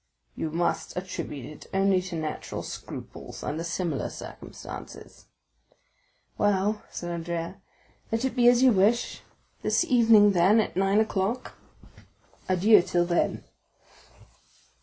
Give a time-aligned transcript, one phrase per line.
[0.35, 5.27] "You must attribute it only to natural scruples under similar circumstances."
[6.39, 7.61] "Well," said Andrea,
[8.11, 9.21] "let it be as you wish.
[9.61, 11.53] This evening, then, at nine o'clock."
[12.49, 13.43] "Adieu till then."